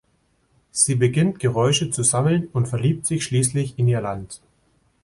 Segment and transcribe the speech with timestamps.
[0.71, 4.41] Sie beginnt, Geräusche zu sammeln und verliebt sich schließlich in ihr Land.